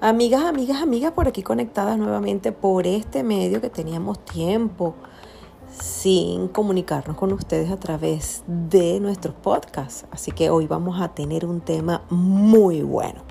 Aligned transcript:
Amigas, 0.00 0.44
amigas, 0.44 0.80
amigas, 0.80 1.10
por 1.10 1.26
aquí 1.26 1.42
conectadas 1.42 1.98
nuevamente 1.98 2.52
por 2.52 2.86
este 2.86 3.24
medio 3.24 3.60
que 3.60 3.68
teníamos 3.68 4.24
tiempo 4.24 4.94
sin 5.76 6.46
comunicarnos 6.46 7.16
con 7.16 7.32
ustedes 7.32 7.72
a 7.72 7.80
través 7.80 8.44
de 8.46 9.00
nuestros 9.00 9.34
podcasts. 9.34 10.06
Así 10.12 10.30
que 10.30 10.48
hoy 10.48 10.68
vamos 10.68 11.00
a 11.00 11.08
tener 11.08 11.46
un 11.46 11.60
tema 11.60 12.04
muy 12.10 12.82
bueno. 12.82 13.22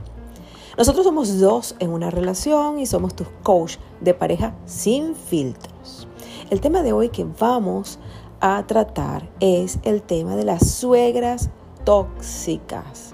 Nosotros 0.77 1.05
somos 1.05 1.39
dos 1.39 1.77
en 1.79 1.91
una 1.91 2.11
relación 2.11 2.79
y 2.79 2.85
somos 2.85 3.15
tus 3.15 3.29
coach 3.43 3.77
de 4.01 4.13
pareja 4.13 4.57
sin 4.65 5.15
filtros. 5.15 6.05
El 6.49 6.59
tema 6.59 6.83
de 6.83 6.91
hoy 6.91 7.09
que 7.09 7.25
vamos 7.39 7.97
a 8.39 8.65
tratar 8.67 9.29
es 9.39 9.79
el 9.83 10.01
tema 10.01 10.35
de 10.35 10.43
las 10.43 10.69
suegras 10.69 11.49
tóxicas. 11.83 13.13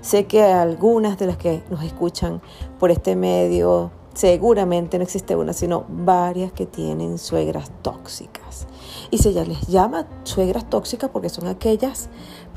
Sé 0.00 0.26
que 0.26 0.42
algunas 0.42 1.18
de 1.18 1.26
las 1.26 1.36
que 1.36 1.62
nos 1.70 1.82
escuchan 1.82 2.40
por 2.78 2.90
este 2.90 3.16
medio, 3.16 3.90
seguramente 4.14 4.98
no 4.98 5.04
existe 5.04 5.34
una, 5.34 5.52
sino 5.52 5.84
varias 5.88 6.52
que 6.52 6.66
tienen 6.66 7.18
suegras 7.18 7.70
tóxicas. 7.82 8.66
Y 9.10 9.18
se 9.18 9.32
les 9.32 9.66
llama 9.66 10.06
suegras 10.24 10.68
tóxicas 10.70 11.10
porque 11.10 11.28
son 11.28 11.48
aquellas 11.48 12.08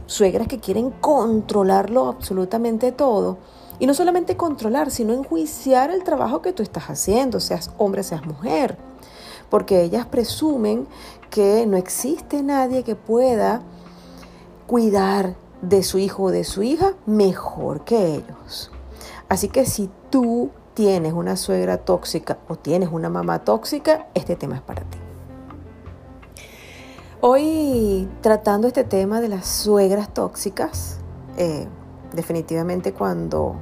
suegras 0.05 0.47
que 0.47 0.59
quieren 0.59 0.91
controlarlo 0.91 2.07
absolutamente 2.07 2.91
todo. 2.91 3.37
Y 3.79 3.87
no 3.87 3.93
solamente 3.93 4.35
controlar, 4.35 4.91
sino 4.91 5.13
enjuiciar 5.13 5.89
el 5.89 6.03
trabajo 6.03 6.41
que 6.41 6.51
tú 6.51 6.63
estás 6.63 6.89
haciendo, 6.89 7.39
seas 7.39 7.71
hombre, 7.77 8.03
seas 8.03 8.25
mujer. 8.25 8.77
Porque 9.49 9.81
ellas 9.81 10.05
presumen 10.05 10.87
que 11.29 11.65
no 11.65 11.77
existe 11.77 12.43
nadie 12.43 12.83
que 12.83 12.95
pueda 12.95 13.61
cuidar 14.67 15.35
de 15.61 15.83
su 15.83 15.97
hijo 15.97 16.23
o 16.23 16.31
de 16.31 16.43
su 16.43 16.63
hija 16.63 16.93
mejor 17.05 17.81
que 17.81 18.15
ellos. 18.15 18.71
Así 19.27 19.49
que 19.49 19.65
si 19.65 19.89
tú 20.09 20.51
tienes 20.73 21.13
una 21.13 21.35
suegra 21.35 21.77
tóxica 21.77 22.37
o 22.47 22.55
tienes 22.55 22.89
una 22.91 23.09
mamá 23.09 23.43
tóxica, 23.43 24.07
este 24.13 24.35
tema 24.35 24.55
es 24.55 24.61
para 24.61 24.83
ti. 24.83 24.97
Hoy 27.21 28.07
tratando 28.21 28.67
este 28.67 28.85
tema 28.85 29.19
de 29.19 29.27
las 29.27 29.45
suegras 29.45 30.13
tóxicas, 30.13 30.99
eh, 31.37 31.67
definitivamente 32.13 32.93
cuando 32.93 33.55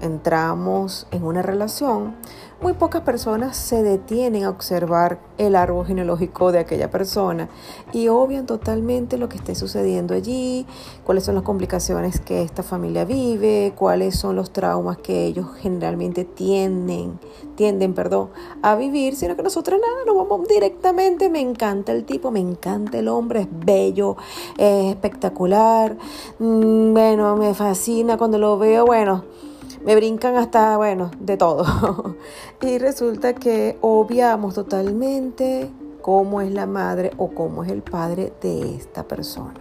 entramos 0.00 1.06
en 1.10 1.24
una 1.24 1.42
relación, 1.42 2.14
muy 2.60 2.72
pocas 2.72 3.02
personas 3.02 3.56
se 3.56 3.84
detienen 3.84 4.42
a 4.42 4.50
observar 4.50 5.20
el 5.38 5.54
árbol 5.54 5.86
genealógico 5.86 6.50
de 6.50 6.58
aquella 6.58 6.90
persona 6.90 7.48
y 7.92 8.08
obvian 8.08 8.46
totalmente 8.46 9.16
lo 9.16 9.28
que 9.28 9.36
esté 9.36 9.54
sucediendo 9.54 10.12
allí, 10.12 10.66
cuáles 11.04 11.22
son 11.22 11.36
las 11.36 11.44
complicaciones 11.44 12.18
que 12.18 12.42
esta 12.42 12.64
familia 12.64 13.04
vive, 13.04 13.74
cuáles 13.76 14.16
son 14.16 14.34
los 14.34 14.52
traumas 14.52 14.98
que 14.98 15.26
ellos 15.26 15.46
generalmente 15.60 16.24
tienden, 16.24 17.20
tienden 17.54 17.94
perdón, 17.94 18.30
a 18.60 18.74
vivir, 18.74 19.14
sino 19.14 19.36
que 19.36 19.44
nosotros 19.44 19.80
nada, 19.80 20.04
nos 20.04 20.16
vamos 20.16 20.48
directamente, 20.48 21.30
me 21.30 21.40
encanta 21.40 21.92
el 21.92 22.04
tipo, 22.04 22.32
me 22.32 22.40
encanta 22.40 22.98
el 22.98 23.06
hombre, 23.06 23.42
es 23.42 23.48
bello, 23.50 24.16
es 24.56 24.86
espectacular, 24.86 25.96
mm, 26.40 26.92
bueno, 26.92 27.36
me 27.36 27.54
fascina 27.54 28.16
cuando 28.16 28.38
lo 28.38 28.58
veo, 28.58 28.84
bueno 28.84 29.47
me 29.84 29.94
brincan 29.94 30.36
hasta, 30.36 30.76
bueno, 30.76 31.10
de 31.20 31.36
todo. 31.36 32.16
y 32.60 32.78
resulta 32.78 33.34
que 33.34 33.78
obviamos 33.80 34.54
totalmente 34.54 35.70
cómo 36.02 36.40
es 36.40 36.52
la 36.52 36.66
madre 36.66 37.10
o 37.16 37.28
cómo 37.28 37.64
es 37.64 37.70
el 37.70 37.82
padre 37.82 38.32
de 38.40 38.76
esta 38.76 39.04
persona. 39.04 39.60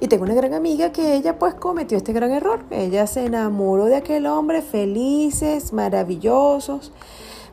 Y 0.00 0.06
tengo 0.06 0.24
una 0.24 0.34
gran 0.34 0.54
amiga 0.54 0.92
que 0.92 1.14
ella 1.14 1.38
pues 1.38 1.54
cometió 1.54 1.98
este 1.98 2.12
gran 2.12 2.30
error. 2.30 2.60
Ella 2.70 3.06
se 3.06 3.26
enamoró 3.26 3.86
de 3.86 3.96
aquel 3.96 4.26
hombre 4.26 4.62
felices, 4.62 5.72
maravillosos. 5.72 6.92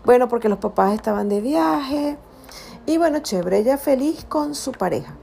Bueno, 0.03 0.27
porque 0.27 0.49
los 0.49 0.59
papás 0.59 0.93
estaban 0.93 1.27
de 1.27 1.41
viaje. 1.41 2.17
Y 2.85 2.97
bueno, 2.99 3.19
chévere, 3.19 3.59
ella 3.59 3.77
feliz 3.77 4.25
con 4.25 4.53
su 4.53 4.71
pareja. 4.71 5.15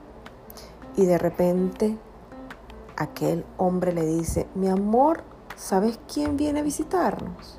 Y 0.96 1.04
de 1.04 1.16
repente 1.16 1.96
aquel 2.96 3.44
hombre 3.56 3.92
le 3.92 4.04
dice, 4.04 4.48
mi 4.56 4.68
amor, 4.68 5.22
¿Sabes 5.62 6.00
quién 6.12 6.36
viene 6.36 6.58
a 6.58 6.62
visitarnos? 6.64 7.56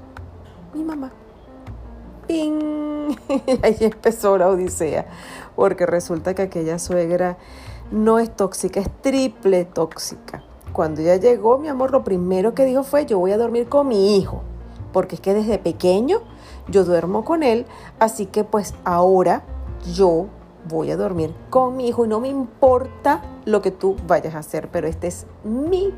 Mi 0.74 0.84
mamá. 0.84 1.14
¡Ping! 2.28 3.16
Ahí 3.64 3.78
empezó 3.80 4.38
la 4.38 4.50
odisea, 4.50 5.06
porque 5.56 5.86
resulta 5.86 6.36
que 6.36 6.42
aquella 6.42 6.80
suegra 6.80 7.38
no 7.92 8.20
es 8.20 8.36
tóxica, 8.36 8.82
es 8.82 8.90
triple 9.02 9.64
tóxica. 9.64 10.44
Cuando 10.74 11.00
ella 11.00 11.16
llegó, 11.16 11.58
mi 11.60 11.70
amor, 11.70 11.92
lo 11.92 12.04
primero 12.04 12.54
que 12.54 12.66
dijo 12.66 12.84
fue, 12.84 13.06
yo 13.06 13.20
voy 13.20 13.32
a 13.32 13.38
dormir 13.38 13.70
con 13.70 13.88
mi 13.88 14.18
hijo, 14.18 14.42
porque 14.92 15.16
es 15.16 15.22
que 15.22 15.34
desde 15.34 15.58
pequeño 15.58 16.20
yo 16.68 16.84
duermo 16.84 17.24
con 17.24 17.42
él, 17.42 17.66
así 18.00 18.26
que 18.26 18.44
pues 18.44 18.74
ahora 18.84 19.44
yo 19.96 20.26
voy 20.68 20.92
a 20.92 20.98
dormir 20.98 21.34
con 21.50 21.78
mi 21.78 21.88
hijo 21.88 22.04
y 22.04 22.10
no 22.10 22.20
me 22.20 22.28
importa 22.28 23.22
lo 23.46 23.62
que 23.62 23.72
tú 23.72 23.96
vayas 24.06 24.36
a 24.36 24.40
hacer, 24.40 24.68
pero 24.70 24.88
este 24.88 25.08
es 25.08 25.26
mi 25.46 25.94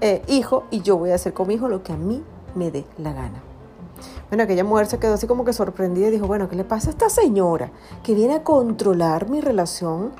eh, 0.00 0.22
hijo 0.28 0.64
y 0.70 0.80
yo 0.82 0.96
voy 0.96 1.10
a 1.10 1.16
hacer 1.16 1.32
con 1.32 1.48
mi 1.48 1.54
hijo 1.54 1.68
lo 1.68 1.82
que 1.82 1.92
a 1.92 1.96
mí 1.96 2.22
me 2.54 2.70
dé 2.70 2.84
la 2.98 3.12
gana. 3.12 3.42
Bueno, 4.28 4.44
aquella 4.44 4.62
mujer 4.62 4.86
se 4.86 4.98
quedó 4.98 5.14
así 5.14 5.26
como 5.26 5.44
que 5.44 5.52
sorprendida 5.52 6.08
y 6.08 6.10
dijo, 6.10 6.26
bueno, 6.26 6.48
¿qué 6.48 6.56
le 6.56 6.64
pasa 6.64 6.88
a 6.88 6.90
esta 6.90 7.08
señora 7.08 7.70
que 8.02 8.14
viene 8.14 8.34
a 8.34 8.44
controlar 8.44 9.28
mi 9.30 9.40
relación 9.40 10.12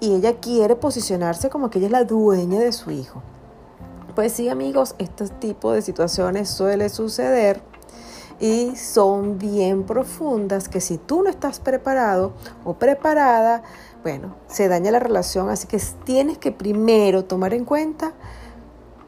y 0.00 0.14
ella 0.14 0.40
quiere 0.40 0.76
posicionarse 0.76 1.50
como 1.50 1.68
que 1.68 1.78
ella 1.78 1.88
es 1.88 1.92
la 1.92 2.04
dueña 2.04 2.58
de 2.58 2.72
su 2.72 2.90
hijo? 2.90 3.22
Pues 4.14 4.32
sí, 4.32 4.48
amigos, 4.48 4.94
este 4.98 5.28
tipo 5.28 5.72
de 5.72 5.82
situaciones 5.82 6.48
suele 6.48 6.88
suceder 6.88 7.62
y 8.40 8.74
son 8.76 9.38
bien 9.38 9.84
profundas 9.84 10.68
que 10.68 10.80
si 10.80 10.96
tú 10.96 11.22
no 11.22 11.28
estás 11.28 11.60
preparado 11.60 12.32
o 12.64 12.74
preparada, 12.74 13.62
bueno, 14.02 14.34
se 14.48 14.68
daña 14.68 14.90
la 14.90 14.98
relación, 14.98 15.50
así 15.50 15.68
que 15.68 15.78
tienes 16.04 16.38
que 16.38 16.50
primero 16.50 17.26
tomar 17.26 17.52
en 17.52 17.66
cuenta 17.66 18.14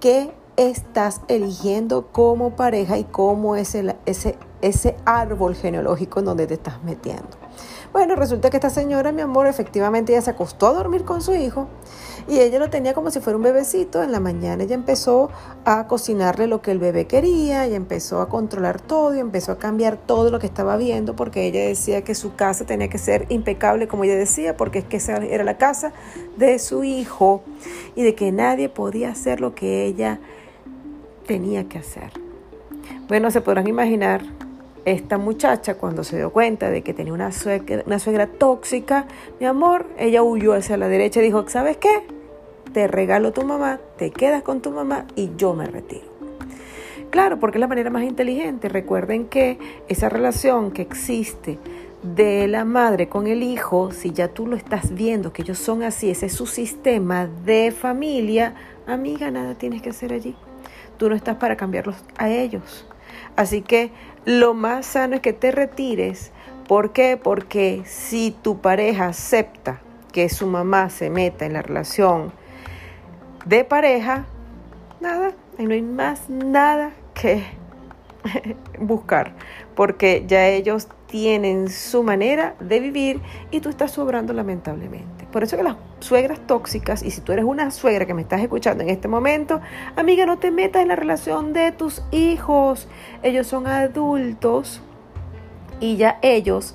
qué 0.03 0.35
estás 0.57 1.21
eligiendo 1.29 2.09
como 2.09 2.57
pareja 2.57 2.99
y 2.99 3.05
cómo 3.05 3.55
es 3.55 3.77
ese, 3.77 4.37
ese 4.61 4.97
árbol 5.05 5.55
genealógico 5.55 6.19
en 6.19 6.25
donde 6.25 6.49
te 6.49 6.55
estás 6.55 6.83
metiendo. 6.83 7.42
Bueno, 7.93 8.17
resulta 8.17 8.49
que 8.49 8.57
esta 8.57 8.71
señora, 8.71 9.13
mi 9.13 9.21
amor, 9.21 9.47
efectivamente 9.47 10.13
ella 10.13 10.23
se 10.23 10.31
acostó 10.31 10.69
a 10.69 10.73
dormir 10.73 11.05
con 11.05 11.21
su 11.21 11.35
hijo 11.35 11.69
y 12.27 12.39
ella 12.39 12.59
lo 12.59 12.71
tenía 12.71 12.95
como 12.95 13.11
si 13.11 13.21
fuera 13.21 13.37
un 13.37 13.43
bebecito. 13.43 14.03
En 14.03 14.13
la 14.13 14.21
mañana 14.21 14.63
ella 14.63 14.75
empezó 14.75 15.31
a 15.67 15.87
cocinarle 15.87 16.47
lo 16.47 16.62
que 16.62 16.71
el 16.71 16.79
bebé 16.79 17.07
quería 17.07 17.67
y 17.67 17.75
empezó 17.75 18.23
a 18.23 18.31
controlar 18.31 18.81
todo 18.81 19.15
y 19.15 19.19
empezó 19.19 19.53
a 19.53 19.59
cambiar 19.59 19.99
todo 19.99 20.31
lo 20.31 20.39
que 20.39 20.47
estaba 20.47 20.79
viendo 20.79 21.15
porque 21.15 21.45
ella 21.47 21.61
decía 21.61 22.03
que 22.03 22.15
su 22.15 22.35
casa 22.35 22.65
tenía 22.65 22.89
que 22.89 22.99
ser 22.99 23.27
impecable, 23.29 23.89
como 23.89 24.05
ella 24.05 24.17
decía, 24.17 24.57
porque 24.57 24.79
es 24.79 24.85
que 24.87 24.97
esa 24.97 25.17
era 25.17 25.45
la 25.45 25.59
casa 25.59 25.93
de 26.39 26.59
su 26.59 26.85
hijo 26.85 27.43
y 27.95 28.03
de 28.05 28.15
que 28.15 28.33
nadie 28.33 28.71
podía 28.71 29.11
hacer 29.11 29.41
lo 29.41 29.55
que 29.55 29.85
ella 29.85 30.19
tenía 31.27 31.69
que 31.69 31.79
hacer. 31.79 32.12
Bueno, 33.09 33.31
se 33.31 33.43
podrán 33.43 33.67
imaginar 33.67 34.23
esta 34.84 35.19
muchacha 35.19 35.75
cuando 35.76 36.04
se 36.04 36.16
dio 36.16 36.32
cuenta 36.32 36.70
de 36.70 36.82
que 36.82 36.94
tenía 36.94 37.12
una 37.12 37.32
suegra, 37.32 37.82
una 37.87 37.98
suegra 37.98 38.26
tóxica, 38.26 39.06
mi 39.38 39.47
amor, 39.47 39.87
ella 39.98 40.22
huyó 40.22 40.54
hacia 40.54 40.76
la 40.76 40.88
derecha 40.88 41.20
y 41.20 41.25
dijo, 41.25 41.48
¿sabes 41.48 41.76
qué? 41.76 42.06
Te 42.72 42.88
regalo 42.88 43.32
tu 43.32 43.43
mamá, 43.43 43.81
te 43.97 44.10
quedas 44.10 44.43
con 44.43 44.60
tu 44.60 44.70
mamá 44.70 45.06
y 45.15 45.31
yo 45.37 45.54
me 45.54 45.66
retiro. 45.66 46.12
Claro, 47.10 47.38
porque 47.38 47.59
es 47.59 47.60
la 47.60 47.69
manera 47.69 47.91
más 47.91 48.04
inteligente. 48.04 48.70
Recuerden 48.70 49.26
que 49.26 49.59
esa 49.88 50.09
relación 50.09 50.70
que 50.70 50.81
existe 50.81 51.59
de 52.03 52.49
la 52.49 52.64
madre 52.64 53.10
con 53.10 53.26
el 53.26 53.43
hijo, 53.43 53.93
si 53.93 54.12
ya 54.12 54.28
tú 54.28 54.47
lo 54.47 54.56
estás 54.56 54.94
viendo, 54.94 55.31
que 55.31 55.43
ellos 55.43 55.59
son 55.59 55.82
así, 55.82 56.10
ese 56.10 56.26
es 56.26 56.32
su 56.32 56.47
sistema 56.47 57.26
de 57.26 57.70
familia, 57.70 58.55
amiga, 58.87 59.31
nada 59.31 59.55
tienes 59.55 59.82
que 59.82 59.90
hacer 59.90 60.14
allí. 60.14 60.35
Tú 60.96 61.11
no 61.11 61.14
estás 61.14 61.37
para 61.37 61.55
cambiarlos 61.55 61.96
a 62.17 62.31
ellos. 62.31 62.87
Así 63.37 63.62
que 63.62 63.90
lo 64.25 64.55
más 64.55 64.87
sano 64.87 65.17
es 65.17 65.20
que 65.20 65.32
te 65.32 65.50
retires. 65.50 66.32
¿Por 66.69 66.93
qué? 66.93 67.17
Porque 67.17 67.82
si 67.87 68.31
tu 68.31 68.61
pareja 68.61 69.06
acepta 69.06 69.81
que 70.12 70.29
su 70.29 70.46
mamá 70.46 70.90
se 70.90 71.11
meta 71.11 71.46
en 71.46 71.55
la 71.55 71.62
relación 71.62 72.32
de 73.44 73.64
pareja, 73.64 74.26
nada, 75.00 75.32
no 75.58 75.73
hay 75.73 75.82
más 75.82 76.29
nada 76.29 76.93
que 77.14 77.43
buscar, 78.79 79.32
porque 79.75 80.25
ya 80.26 80.46
ellos 80.49 80.88
tienen 81.06 81.69
su 81.69 82.02
manera 82.02 82.55
de 82.61 82.81
vivir 82.81 83.20
y 83.50 83.61
tú 83.61 83.69
estás 83.69 83.90
sobrando 83.90 84.32
lamentablemente. 84.32 85.22
Por 85.32 85.43
eso 85.43 85.56
que 85.56 85.62
las 85.62 85.76
suegras 86.00 86.46
tóxicas, 86.46 87.02
y 87.02 87.11
si 87.11 87.23
tú 87.23 87.32
eres 87.32 87.46
una 87.46 87.70
suegra 87.70 88.06
que 88.06 88.12
me 88.12 88.20
estás 88.20 88.43
escuchando 88.43 88.84
en 88.84 88.90
este 88.90 89.08
momento, 89.08 89.62
amiga, 89.96 90.26
no 90.26 90.38
te 90.38 90.50
metas 90.50 90.82
en 90.82 90.88
la 90.88 90.96
relación 90.96 91.55
de 91.55 91.73
tus 91.73 92.02
hijos. 92.11 92.87
Ellos 93.23 93.46
son 93.46 93.67
adultos 93.67 94.82
y 95.81 95.96
ya 95.96 96.19
ellos 96.20 96.75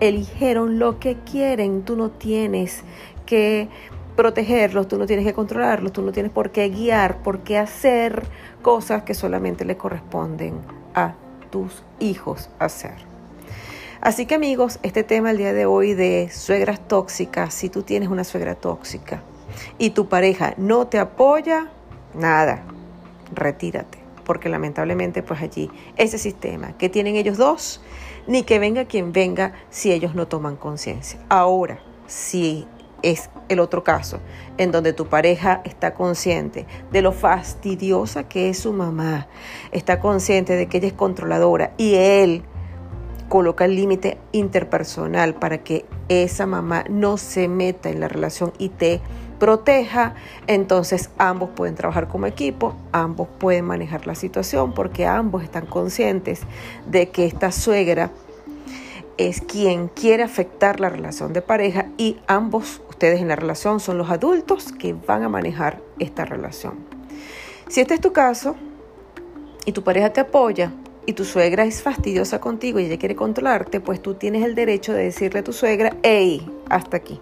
eligieron 0.00 0.78
lo 0.78 0.98
que 0.98 1.18
quieren. 1.18 1.82
Tú 1.82 1.96
no 1.96 2.10
tienes 2.10 2.82
que 3.26 3.68
protegerlos, 4.16 4.88
tú 4.88 4.98
no 4.98 5.06
tienes 5.06 5.26
que 5.26 5.34
controlarlos, 5.34 5.92
tú 5.92 6.00
no 6.00 6.10
tienes 6.10 6.32
por 6.32 6.50
qué 6.50 6.70
guiar, 6.70 7.22
por 7.22 7.40
qué 7.40 7.58
hacer 7.58 8.22
cosas 8.62 9.02
que 9.02 9.12
solamente 9.12 9.66
le 9.66 9.76
corresponden 9.76 10.54
a 10.94 11.14
tus 11.50 11.84
hijos 12.00 12.48
hacer. 12.58 13.17
Así 14.00 14.26
que 14.26 14.36
amigos, 14.36 14.78
este 14.84 15.02
tema 15.02 15.32
el 15.32 15.38
día 15.38 15.52
de 15.52 15.66
hoy 15.66 15.94
de 15.94 16.30
suegras 16.30 16.86
tóxicas, 16.86 17.52
si 17.52 17.68
tú 17.68 17.82
tienes 17.82 18.08
una 18.08 18.22
suegra 18.22 18.54
tóxica 18.54 19.22
y 19.76 19.90
tu 19.90 20.08
pareja 20.08 20.54
no 20.56 20.86
te 20.86 21.00
apoya, 21.00 21.66
nada, 22.14 22.62
retírate, 23.34 23.98
porque 24.24 24.48
lamentablemente 24.48 25.24
pues 25.24 25.42
allí 25.42 25.68
ese 25.96 26.16
sistema 26.16 26.78
que 26.78 26.88
tienen 26.88 27.16
ellos 27.16 27.38
dos, 27.38 27.80
ni 28.28 28.44
que 28.44 28.60
venga 28.60 28.84
quien 28.84 29.12
venga 29.12 29.54
si 29.68 29.90
ellos 29.90 30.14
no 30.14 30.28
toman 30.28 30.54
conciencia. 30.54 31.18
Ahora, 31.28 31.80
si 32.06 32.68
es 33.02 33.30
el 33.48 33.58
otro 33.58 33.82
caso, 33.82 34.20
en 34.58 34.70
donde 34.70 34.92
tu 34.92 35.06
pareja 35.06 35.60
está 35.64 35.94
consciente 35.94 36.66
de 36.92 37.02
lo 37.02 37.10
fastidiosa 37.10 38.28
que 38.28 38.48
es 38.48 38.60
su 38.60 38.72
mamá, 38.72 39.26
está 39.72 39.98
consciente 39.98 40.54
de 40.54 40.68
que 40.68 40.78
ella 40.78 40.86
es 40.86 40.92
controladora 40.92 41.72
y 41.78 41.94
él 41.94 42.44
coloca 43.28 43.64
el 43.64 43.76
límite 43.76 44.18
interpersonal 44.32 45.34
para 45.34 45.58
que 45.58 45.84
esa 46.08 46.46
mamá 46.46 46.84
no 46.88 47.16
se 47.16 47.48
meta 47.48 47.90
en 47.90 48.00
la 48.00 48.08
relación 48.08 48.52
y 48.58 48.70
te 48.70 49.00
proteja, 49.38 50.14
entonces 50.46 51.10
ambos 51.18 51.50
pueden 51.50 51.74
trabajar 51.74 52.08
como 52.08 52.26
equipo, 52.26 52.74
ambos 52.92 53.28
pueden 53.38 53.64
manejar 53.64 54.06
la 54.06 54.14
situación 54.14 54.72
porque 54.74 55.06
ambos 55.06 55.44
están 55.44 55.66
conscientes 55.66 56.40
de 56.86 57.10
que 57.10 57.26
esta 57.26 57.52
suegra 57.52 58.10
es 59.16 59.40
quien 59.40 59.88
quiere 59.88 60.22
afectar 60.22 60.80
la 60.80 60.88
relación 60.88 61.32
de 61.32 61.42
pareja 61.42 61.86
y 61.98 62.18
ambos, 62.26 62.80
ustedes 62.88 63.20
en 63.20 63.28
la 63.28 63.36
relación, 63.36 63.80
son 63.80 63.98
los 63.98 64.10
adultos 64.10 64.72
que 64.72 64.94
van 64.94 65.22
a 65.22 65.28
manejar 65.28 65.80
esta 65.98 66.24
relación. 66.24 66.74
Si 67.68 67.80
este 67.80 67.94
es 67.94 68.00
tu 68.00 68.12
caso 68.12 68.56
y 69.66 69.72
tu 69.72 69.82
pareja 69.82 70.12
te 70.12 70.20
apoya 70.20 70.72
y 71.08 71.14
tu 71.14 71.24
suegra 71.24 71.64
es 71.64 71.80
fastidiosa 71.80 72.38
contigo 72.38 72.78
y 72.78 72.84
ella 72.84 72.98
quiere 72.98 73.16
controlarte, 73.16 73.80
pues 73.80 74.02
tú 74.02 74.12
tienes 74.12 74.44
el 74.44 74.54
derecho 74.54 74.92
de 74.92 75.04
decirle 75.04 75.40
a 75.40 75.42
tu 75.42 75.54
suegra, 75.54 75.96
hey, 76.02 76.46
hasta 76.68 76.98
aquí. 76.98 77.18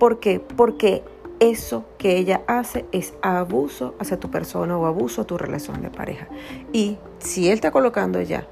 ¿Por 0.00 0.18
qué? 0.18 0.40
Porque 0.40 1.04
eso 1.38 1.84
que 1.96 2.16
ella 2.16 2.42
hace 2.48 2.84
es 2.90 3.14
abuso 3.22 3.94
hacia 4.00 4.18
tu 4.18 4.32
persona 4.32 4.76
o 4.76 4.86
abuso 4.86 5.22
a 5.22 5.26
tu 5.28 5.38
relación 5.38 5.80
de 5.80 5.90
pareja. 5.90 6.26
Y 6.72 6.98
si 7.20 7.46
él 7.46 7.54
está 7.54 7.70
colocando 7.70 8.20
ya 8.20 8.48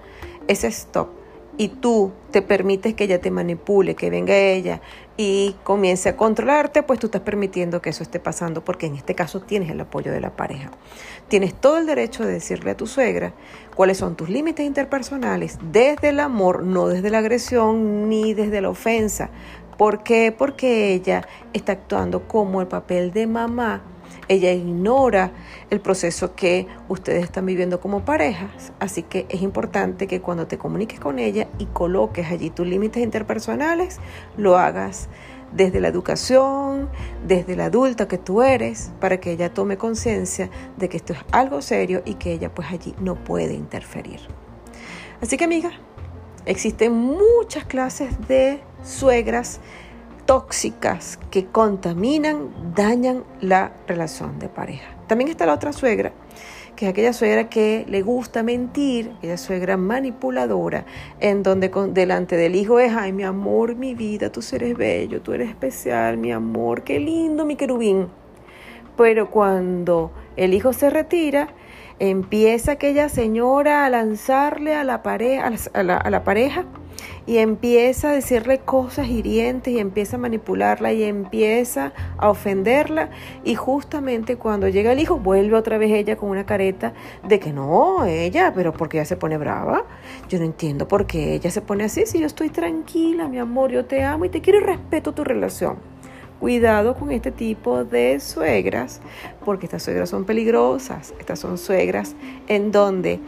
ese 0.46 0.68
stop 0.68 1.08
y 1.56 1.68
tú 1.68 2.12
te 2.30 2.42
permites 2.42 2.94
que 2.94 3.04
ella 3.04 3.20
te 3.20 3.30
manipule, 3.30 3.94
que 3.94 4.10
venga 4.10 4.36
ella 4.36 4.80
y 5.16 5.54
comience 5.62 6.08
a 6.08 6.16
controlarte, 6.16 6.82
pues 6.82 6.98
tú 6.98 7.06
estás 7.06 7.22
permitiendo 7.22 7.80
que 7.80 7.90
eso 7.90 8.02
esté 8.02 8.18
pasando 8.18 8.64
porque 8.64 8.86
en 8.86 8.96
este 8.96 9.14
caso 9.14 9.40
tienes 9.40 9.70
el 9.70 9.80
apoyo 9.80 10.10
de 10.10 10.20
la 10.20 10.34
pareja. 10.34 10.70
Tienes 11.28 11.54
todo 11.54 11.78
el 11.78 11.86
derecho 11.86 12.24
de 12.24 12.32
decirle 12.32 12.72
a 12.72 12.76
tu 12.76 12.86
suegra 12.86 13.32
cuáles 13.74 13.98
son 13.98 14.16
tus 14.16 14.28
límites 14.28 14.66
interpersonales 14.66 15.58
desde 15.72 16.08
el 16.08 16.20
amor, 16.20 16.64
no 16.64 16.88
desde 16.88 17.10
la 17.10 17.18
agresión 17.18 18.08
ni 18.08 18.34
desde 18.34 18.60
la 18.60 18.70
ofensa. 18.70 19.30
¿Por 19.78 20.02
qué? 20.02 20.34
Porque 20.36 20.92
ella 20.92 21.26
está 21.52 21.72
actuando 21.72 22.26
como 22.26 22.60
el 22.60 22.66
papel 22.66 23.12
de 23.12 23.26
mamá 23.26 23.82
ella 24.28 24.52
ignora 24.52 25.32
el 25.70 25.80
proceso 25.80 26.34
que 26.34 26.66
ustedes 26.88 27.24
están 27.24 27.46
viviendo 27.46 27.80
como 27.80 28.04
parejas, 28.04 28.72
así 28.80 29.02
que 29.02 29.26
es 29.28 29.42
importante 29.42 30.06
que 30.06 30.20
cuando 30.20 30.46
te 30.46 30.58
comuniques 30.58 31.00
con 31.00 31.18
ella 31.18 31.48
y 31.58 31.66
coloques 31.66 32.30
allí 32.30 32.50
tus 32.50 32.66
límites 32.66 33.02
interpersonales, 33.02 33.98
lo 34.36 34.56
hagas 34.56 35.08
desde 35.52 35.80
la 35.80 35.88
educación, 35.88 36.88
desde 37.26 37.56
la 37.56 37.66
adulta 37.66 38.08
que 38.08 38.18
tú 38.18 38.42
eres, 38.42 38.90
para 39.00 39.20
que 39.20 39.32
ella 39.32 39.52
tome 39.54 39.76
conciencia 39.76 40.50
de 40.76 40.88
que 40.88 40.96
esto 40.96 41.12
es 41.12 41.20
algo 41.30 41.62
serio 41.62 42.02
y 42.04 42.14
que 42.14 42.32
ella 42.32 42.52
pues 42.52 42.68
allí 42.72 42.94
no 43.00 43.14
puede 43.14 43.54
interferir. 43.54 44.20
Así 45.20 45.36
que 45.36 45.44
amiga, 45.44 45.70
existen 46.44 46.92
muchas 46.92 47.64
clases 47.64 48.10
de 48.26 48.60
suegras 48.82 49.60
tóxicas 50.26 51.18
que 51.30 51.46
contaminan, 51.46 52.50
dañan 52.74 53.24
la 53.40 53.72
relación 53.86 54.38
de 54.38 54.48
pareja. 54.48 54.96
También 55.06 55.30
está 55.30 55.46
la 55.46 55.54
otra 55.54 55.72
suegra, 55.72 56.12
que 56.76 56.86
es 56.86 56.90
aquella 56.90 57.12
suegra 57.12 57.48
que 57.48 57.84
le 57.88 58.02
gusta 58.02 58.42
mentir, 58.42 59.12
aquella 59.18 59.36
suegra 59.36 59.76
manipuladora, 59.76 60.86
en 61.20 61.42
donde 61.42 61.70
delante 61.92 62.36
del 62.36 62.56
hijo 62.56 62.80
es, 62.80 62.92
ay, 62.94 63.12
mi 63.12 63.22
amor, 63.22 63.76
mi 63.76 63.94
vida, 63.94 64.30
tú 64.30 64.40
eres 64.52 64.76
bello, 64.76 65.20
tú 65.20 65.32
eres 65.32 65.50
especial, 65.50 66.16
mi 66.16 66.32
amor, 66.32 66.82
qué 66.82 66.98
lindo, 66.98 67.44
mi 67.44 67.56
querubín. 67.56 68.08
Pero 68.96 69.30
cuando 69.30 70.12
el 70.36 70.54
hijo 70.54 70.72
se 70.72 70.88
retira, 70.88 71.48
empieza 71.98 72.72
aquella 72.72 73.08
señora 73.08 73.84
a 73.84 73.90
lanzarle 73.90 74.74
a 74.74 74.84
la, 74.84 75.02
pareja, 75.02 75.52
a 75.74 75.82
la 75.82 76.24
pareja 76.24 76.64
y 77.26 77.38
empieza 77.38 78.10
a 78.10 78.12
decirle 78.12 78.58
cosas 78.58 79.08
hirientes 79.08 79.72
y 79.72 79.78
empieza 79.78 80.16
a 80.16 80.18
manipularla 80.18 80.92
y 80.92 81.04
empieza 81.04 81.92
a 82.18 82.28
ofenderla 82.28 83.10
y 83.44 83.54
justamente 83.54 84.36
cuando 84.36 84.68
llega 84.68 84.92
el 84.92 85.00
hijo 85.00 85.18
vuelve 85.18 85.56
otra 85.56 85.78
vez 85.78 85.90
ella 85.92 86.16
con 86.16 86.30
una 86.30 86.44
careta 86.44 86.92
de 87.26 87.40
que 87.40 87.52
no, 87.52 88.04
ella, 88.04 88.52
pero 88.54 88.72
porque 88.72 88.98
ella 88.98 89.06
se 89.06 89.16
pone 89.16 89.38
brava. 89.38 89.84
Yo 90.28 90.38
no 90.38 90.44
entiendo 90.44 90.86
por 90.86 91.06
qué 91.06 91.34
ella 91.34 91.50
se 91.50 91.60
pone 91.60 91.84
así 91.84 92.06
si 92.06 92.18
yo 92.20 92.26
estoy 92.26 92.50
tranquila, 92.50 93.28
mi 93.28 93.38
amor, 93.38 93.70
yo 93.70 93.84
te 93.84 94.02
amo 94.02 94.24
y 94.24 94.28
te 94.28 94.40
quiero 94.40 94.58
y 94.58 94.62
respeto 94.62 95.12
tu 95.12 95.24
relación. 95.24 95.76
Cuidado 96.40 96.94
con 96.94 97.10
este 97.10 97.30
tipo 97.30 97.84
de 97.84 98.20
suegras, 98.20 99.00
porque 99.44 99.66
estas 99.66 99.82
suegras 99.82 100.10
son 100.10 100.24
peligrosas. 100.24 101.14
Estas 101.18 101.38
son 101.38 101.56
suegras 101.56 102.14
en 102.48 102.70
donde 102.70 103.20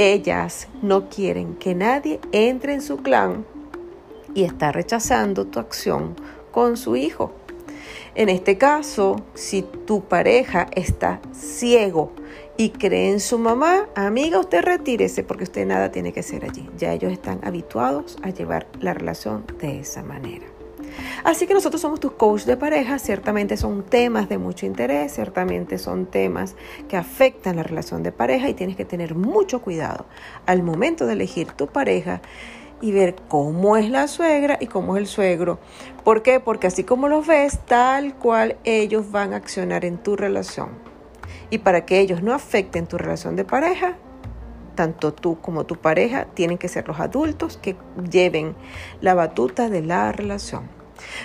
ellas 0.00 0.66
no 0.80 1.10
quieren 1.10 1.56
que 1.56 1.74
nadie 1.74 2.20
entre 2.32 2.72
en 2.72 2.80
su 2.80 2.96
clan 2.98 3.44
y 4.34 4.44
está 4.44 4.72
rechazando 4.72 5.46
tu 5.46 5.60
acción 5.60 6.16
con 6.52 6.78
su 6.78 6.96
hijo. 6.96 7.32
En 8.14 8.30
este 8.30 8.56
caso, 8.56 9.16
si 9.34 9.60
tu 9.62 10.02
pareja 10.02 10.68
está 10.74 11.20
ciego 11.32 12.12
y 12.56 12.70
cree 12.70 13.10
en 13.10 13.20
su 13.20 13.38
mamá, 13.38 13.88
amiga, 13.94 14.38
usted 14.40 14.62
retírese 14.62 15.22
porque 15.22 15.44
usted 15.44 15.66
nada 15.66 15.92
tiene 15.92 16.14
que 16.14 16.20
hacer 16.20 16.44
allí. 16.44 16.68
Ya 16.78 16.94
ellos 16.94 17.12
están 17.12 17.40
habituados 17.42 18.16
a 18.22 18.30
llevar 18.30 18.66
la 18.80 18.94
relación 18.94 19.44
de 19.60 19.80
esa 19.80 20.02
manera. 20.02 20.46
Así 21.24 21.46
que 21.46 21.54
nosotros 21.54 21.80
somos 21.80 22.00
tus 22.00 22.12
coach 22.12 22.44
de 22.44 22.56
pareja, 22.56 22.98
ciertamente 22.98 23.56
son 23.56 23.82
temas 23.82 24.28
de 24.28 24.38
mucho 24.38 24.66
interés, 24.66 25.14
ciertamente 25.14 25.78
son 25.78 26.06
temas 26.06 26.56
que 26.88 26.96
afectan 26.96 27.56
la 27.56 27.62
relación 27.62 28.02
de 28.02 28.12
pareja 28.12 28.48
y 28.48 28.54
tienes 28.54 28.76
que 28.76 28.84
tener 28.84 29.14
mucho 29.14 29.60
cuidado 29.60 30.06
al 30.46 30.62
momento 30.62 31.06
de 31.06 31.14
elegir 31.14 31.52
tu 31.52 31.66
pareja 31.66 32.20
y 32.80 32.92
ver 32.92 33.14
cómo 33.28 33.76
es 33.76 33.90
la 33.90 34.08
suegra 34.08 34.56
y 34.60 34.66
cómo 34.66 34.96
es 34.96 35.02
el 35.02 35.06
suegro. 35.06 35.58
¿Por 36.04 36.22
qué? 36.22 36.40
Porque 36.40 36.66
así 36.66 36.84
como 36.84 37.08
los 37.08 37.26
ves, 37.26 37.58
tal 37.66 38.14
cual 38.14 38.56
ellos 38.64 39.10
van 39.10 39.34
a 39.34 39.36
accionar 39.36 39.84
en 39.84 39.98
tu 39.98 40.16
relación. 40.16 40.70
Y 41.50 41.58
para 41.58 41.84
que 41.84 42.00
ellos 42.00 42.22
no 42.22 42.32
afecten 42.32 42.86
tu 42.86 42.96
relación 42.96 43.36
de 43.36 43.44
pareja, 43.44 43.96
tanto 44.74 45.12
tú 45.12 45.40
como 45.40 45.64
tu 45.64 45.76
pareja 45.76 46.26
tienen 46.26 46.56
que 46.56 46.68
ser 46.68 46.88
los 46.88 47.00
adultos 47.00 47.58
que 47.58 47.76
lleven 48.10 48.54
la 49.00 49.14
batuta 49.14 49.68
de 49.68 49.82
la 49.82 50.12
relación. 50.12 50.79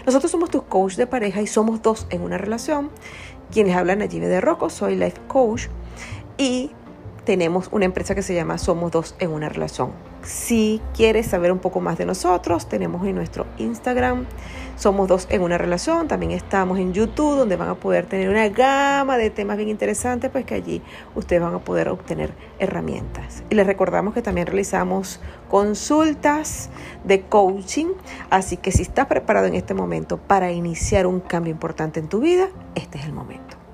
Nosotros 0.05 0.31
somos 0.31 0.49
tus 0.49 0.63
coach 0.63 0.95
de 0.95 1.07
pareja 1.07 1.41
y 1.41 1.47
somos 1.47 1.81
dos 1.81 2.07
en 2.09 2.21
una 2.21 2.37
relación. 2.37 2.89
Quienes 3.51 3.75
hablan 3.75 4.01
allí 4.01 4.19
de 4.19 4.41
Rocco, 4.41 4.69
soy 4.69 4.95
life 4.95 5.21
coach 5.27 5.67
y 6.37 6.71
tenemos 7.25 7.69
una 7.71 7.85
empresa 7.85 8.15
que 8.15 8.21
se 8.21 8.33
llama 8.33 8.57
Somos 8.57 8.91
dos 8.91 9.15
en 9.19 9.31
una 9.31 9.49
relación. 9.49 9.91
Si 10.25 10.81
quieres 10.95 11.27
saber 11.27 11.51
un 11.51 11.59
poco 11.59 11.81
más 11.81 11.99
de 11.99 12.05
nosotros, 12.07 12.67
tenemos 12.67 13.05
en 13.05 13.13
nuestro 13.13 13.45
Instagram 13.59 14.25
Somos 14.75 15.07
dos 15.07 15.27
en 15.29 15.43
una 15.43 15.59
relación. 15.59 16.07
También 16.07 16.31
estamos 16.31 16.79
en 16.79 16.93
YouTube, 16.93 17.37
donde 17.37 17.55
van 17.55 17.69
a 17.69 17.75
poder 17.75 18.07
tener 18.07 18.27
una 18.27 18.49
gama 18.49 19.17
de 19.19 19.29
temas 19.29 19.55
bien 19.57 19.69
interesantes, 19.69 20.31
pues 20.31 20.43
que 20.43 20.55
allí 20.55 20.81
ustedes 21.13 21.43
van 21.43 21.53
a 21.53 21.59
poder 21.59 21.89
obtener 21.89 22.33
herramientas. 22.57 23.43
Y 23.51 23.55
les 23.55 23.67
recordamos 23.67 24.15
que 24.15 24.23
también 24.23 24.47
realizamos 24.47 25.19
consultas 25.47 26.71
de 27.03 27.21
coaching. 27.21 27.89
Así 28.31 28.57
que 28.57 28.71
si 28.71 28.81
estás 28.81 29.05
preparado 29.05 29.45
en 29.45 29.53
este 29.53 29.75
momento 29.75 30.17
para 30.17 30.51
iniciar 30.51 31.05
un 31.05 31.19
cambio 31.19 31.51
importante 31.51 31.99
en 31.99 32.09
tu 32.09 32.19
vida, 32.19 32.49
este 32.73 32.97
es 32.97 33.05
el 33.05 33.13
momento. 33.13 33.64